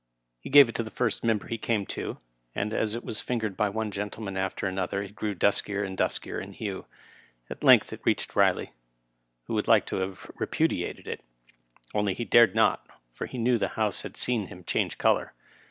He 0.39 0.49
gave 0.49 0.67
it 0.67 0.73
to 0.73 0.81
the 0.81 0.89
first 0.89 1.23
member 1.23 1.45
he 1.47 1.59
came 1.59 1.85
to, 1.85 2.17
and 2.55 2.73
as 2.73 2.95
it 2.95 3.03
was 3.03 3.21
fingered 3.21 3.55
by 3.55 3.69
one 3.69 3.91
gentleman 3.91 4.35
after 4.35 4.65
another 4.65 5.03
it 5.03 5.13
grew 5.13 5.35
dnskier 5.35 5.85
and 5.85 5.95
duskier 5.95 6.39
in 6.41 6.53
hue. 6.53 6.87
At 7.51 7.63
length 7.63 7.93
it 7.93 8.01
reached 8.03 8.31
Eiley, 8.31 8.71
who 9.43 9.53
would 9.53 9.67
like 9.67 9.85
to 9.85 9.97
have 9.97 10.31
repudiated 10.39 11.07
it, 11.07 11.21
only 11.93 12.15
he 12.15 12.25
dared 12.25 12.55
not, 12.55 12.87
for 13.13 13.27
he 13.27 13.37
knew 13.37 13.59
the 13.59 13.67
House 13.77 14.01
had 14.01 14.17
seen 14.17 14.47
him 14.47 14.63
change 14.63 14.97
color. 14.97 15.33